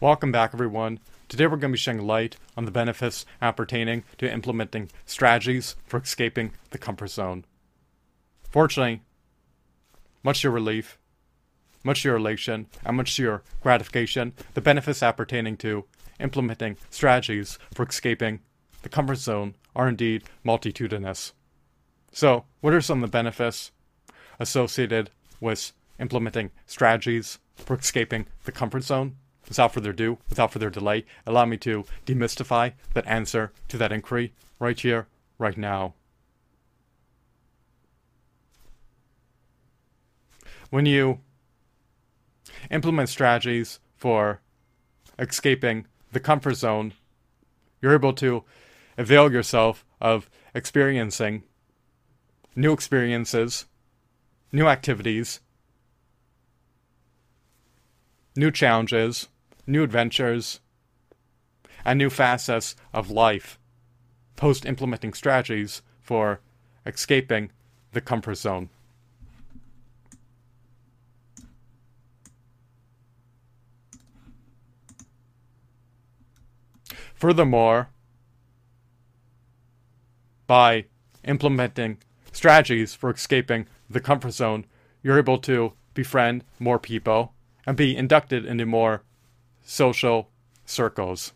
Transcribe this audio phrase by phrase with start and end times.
[0.00, 1.00] Welcome back, everyone.
[1.28, 5.98] Today we're going to be shedding light on the benefits appertaining to implementing strategies for
[5.98, 7.44] escaping the comfort zone.
[8.50, 9.02] Fortunately,
[10.22, 10.98] much to your relief,
[11.84, 15.84] much to your elation, and much to your gratification, the benefits appertaining to
[16.20, 18.40] implementing strategies for escaping
[18.82, 21.32] the comfort zone are indeed multitudinous.
[22.12, 23.72] So, what are some of the benefits
[24.38, 25.10] associated
[25.40, 29.16] with implementing strategies for escaping the comfort zone?
[29.48, 34.32] Without further ado, without further delay, allow me to demystify that answer to that inquiry
[34.58, 35.94] right here, right now.
[40.70, 41.20] When you
[42.70, 44.40] implement strategies for
[45.18, 46.94] escaping the comfort zone,
[47.80, 48.44] you're able to
[48.96, 51.42] avail yourself of experiencing
[52.54, 53.66] new experiences,
[54.50, 55.40] new activities,
[58.36, 59.28] new challenges,
[59.66, 60.60] new adventures,
[61.84, 63.58] and new facets of life
[64.36, 66.40] post implementing strategies for
[66.86, 67.50] escaping
[67.92, 68.68] the comfort zone.
[77.14, 77.88] Furthermore,
[80.48, 80.86] by
[81.24, 81.98] implementing
[82.32, 84.66] strategies for escaping the comfort zone,
[85.04, 87.32] you're able to befriend more people
[87.64, 89.02] and be inducted into more
[89.64, 90.28] social
[90.64, 91.32] circles.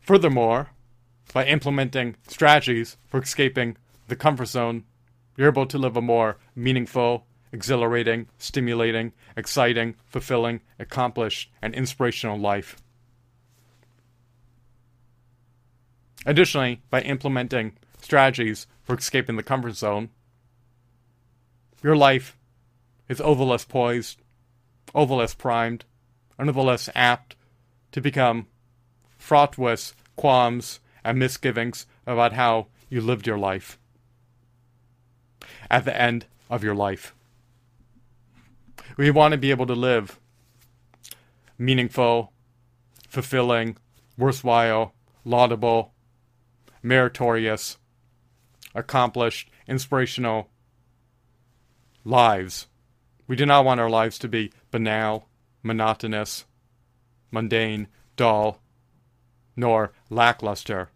[0.00, 0.70] Furthermore,
[1.32, 3.76] by implementing strategies for escaping
[4.08, 4.82] the comfort zone,
[5.36, 12.76] you're able to live a more meaningful, exhilarating, stimulating, exciting, fulfilling, accomplished, and inspirational life.
[16.26, 20.10] Additionally, by implementing strategies for escaping the comfort zone,
[21.82, 22.36] your life
[23.08, 24.20] is the less poised,
[24.94, 25.84] the less primed,
[26.38, 27.36] and the less apt
[27.92, 28.46] to become
[29.18, 33.78] fraught with qualms and misgivings about how you lived your life
[35.70, 37.14] at the end of your life.
[38.96, 40.18] We want to be able to live
[41.58, 42.32] meaningful,
[43.08, 43.76] fulfilling,
[44.16, 44.94] worthwhile,
[45.24, 45.92] laudable,
[46.82, 47.76] meritorious,
[48.74, 50.50] accomplished, inspirational
[52.04, 52.66] lives.
[53.26, 55.28] We do not want our lives to be banal,
[55.62, 56.44] monotonous,
[57.30, 58.60] mundane, dull,
[59.56, 60.90] nor lackluster.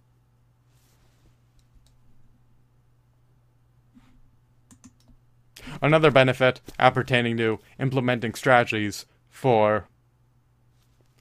[5.82, 9.88] Another benefit appertaining to implementing strategies for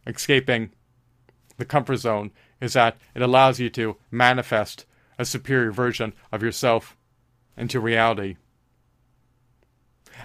[0.05, 0.71] escaping
[1.57, 2.31] the comfort zone
[2.61, 4.85] is that it allows you to manifest
[5.17, 6.97] a superior version of yourself
[7.57, 8.37] into reality.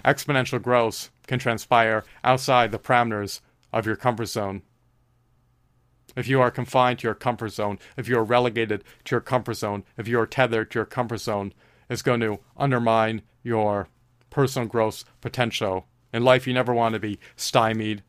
[0.05, 3.41] Exponential growth can transpire outside the parameters
[3.71, 4.61] of your comfort zone.
[6.15, 9.55] If you are confined to your comfort zone, if you are relegated to your comfort
[9.55, 11.53] zone, if you are tethered to your comfort zone,
[11.89, 13.89] it's going to undermine your
[14.29, 15.87] personal growth potential.
[16.11, 18.03] In life, you never want to be stymied,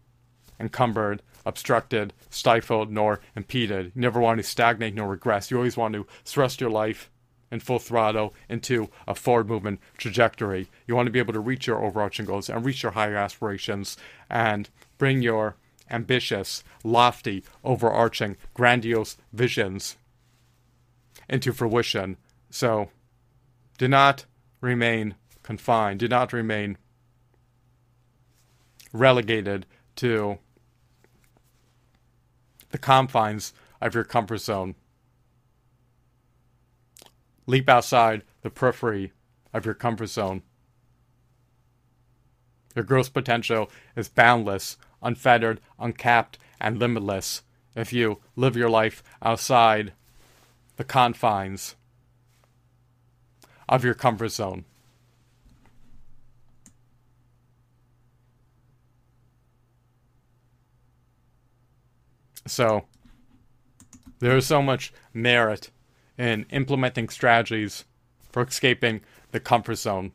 [0.58, 3.93] encumbered, obstructed, stifled, nor impeded.
[3.95, 5.51] You never want to stagnate nor regress.
[5.51, 7.11] You always want to thrust your life
[7.51, 10.69] in full throttle into a forward movement trajectory.
[10.87, 13.97] You want to be able to reach your overarching goals and reach your higher aspirations
[14.28, 14.69] and
[14.99, 15.56] bring your
[15.91, 19.97] ambitious, lofty, overarching, grandiose visions
[21.28, 22.17] into fruition.
[22.51, 22.91] So,
[23.78, 24.27] do not
[24.61, 26.78] remain confined, do not remain
[28.93, 30.39] relegated to
[32.70, 34.75] the confines of your comfort zone.
[37.47, 39.12] Leap outside the periphery
[39.53, 40.42] of your comfort zone.
[42.75, 47.42] Your growth potential is boundless, unfettered, uncapped, and limitless
[47.75, 49.92] if you live your life outside
[50.77, 51.74] the confines
[53.68, 54.65] of your comfort zone.
[62.47, 62.87] So
[64.19, 65.71] there is so much merit
[66.19, 67.84] in implementing strategies
[68.31, 69.01] for escaping
[69.33, 70.13] the comfort zone.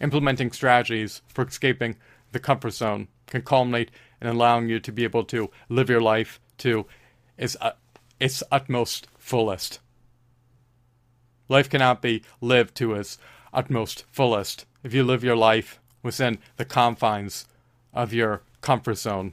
[0.00, 1.96] Implementing strategies for escaping
[2.32, 3.90] the comfort zone can culminate
[4.20, 6.86] in allowing you to be able to live your life to
[7.38, 7.72] its, uh,
[8.18, 9.78] its utmost fullest.
[11.48, 13.18] Life cannot be lived to its
[13.52, 17.46] utmost fullest if you live your life within the confines
[17.94, 19.32] of your comfort zone.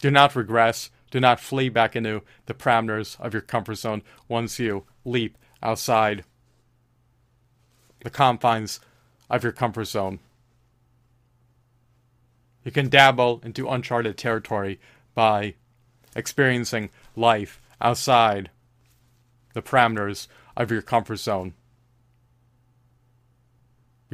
[0.00, 0.90] Do not regress.
[1.10, 6.24] Do not flee back into the parameters of your comfort zone once you leap outside
[8.00, 8.80] the confines
[9.30, 10.20] of your comfort zone.
[12.64, 14.80] You can dabble into uncharted territory
[15.14, 15.54] by
[16.16, 18.50] experiencing life outside
[19.52, 21.54] the parameters of your comfort zone.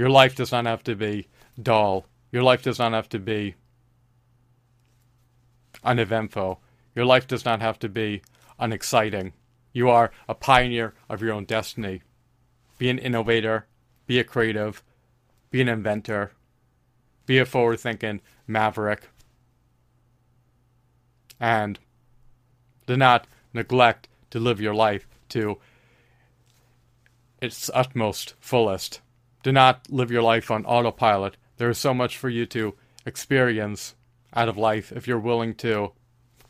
[0.00, 1.28] Your life does not have to be
[1.62, 2.06] dull.
[2.32, 3.54] Your life does not have to be
[5.84, 6.62] uneventful.
[6.94, 8.22] Your life does not have to be
[8.58, 9.34] unexciting.
[9.74, 12.00] You are a pioneer of your own destiny.
[12.78, 13.66] Be an innovator,
[14.06, 14.82] be a creative,
[15.50, 16.32] be an inventor,
[17.26, 19.10] be a forward thinking maverick.
[21.38, 21.78] And
[22.86, 25.58] do not neglect to live your life to
[27.42, 29.02] its utmost fullest.
[29.42, 31.36] Do not live your life on autopilot.
[31.56, 32.74] There is so much for you to
[33.06, 33.94] experience
[34.34, 35.92] out of life if you're willing to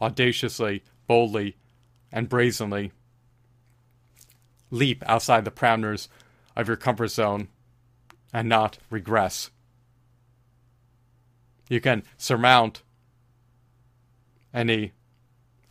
[0.00, 1.56] audaciously, boldly,
[2.12, 2.92] and brazenly
[4.70, 6.08] leap outside the parameters
[6.56, 7.48] of your comfort zone
[8.32, 9.50] and not regress.
[11.68, 12.82] You can surmount
[14.52, 14.92] any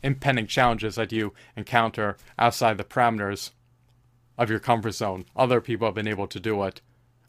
[0.01, 3.51] impending challenges that you encounter outside the parameters
[4.37, 5.25] of your comfort zone.
[5.35, 6.81] Other people have been able to do it,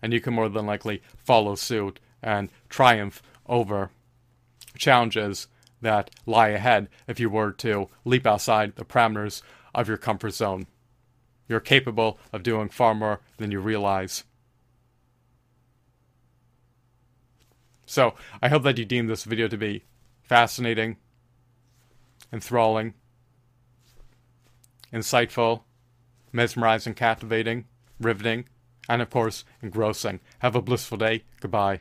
[0.02, 3.90] and you can more than likely follow suit and triumph over
[4.76, 5.48] challenges
[5.82, 9.42] that lie ahead if you were to leap outside the parameters
[9.74, 10.66] of your comfort zone.
[11.48, 14.24] You're capable of doing far more than you realize.
[17.86, 19.82] So, I hope that you deem this video to be
[20.22, 20.96] fascinating,
[22.32, 22.94] enthralling,
[24.92, 25.62] insightful,
[26.32, 27.64] mesmerizing, captivating,
[27.98, 28.44] riveting,
[28.88, 30.20] and of course, engrossing.
[30.40, 31.24] Have a blissful day.
[31.40, 31.80] Goodbye.